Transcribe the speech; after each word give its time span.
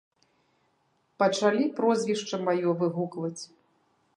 Пачалі 1.23 1.63
прозвішча 1.81 2.35
маё 2.47 2.69
выгукваць. 2.81 3.39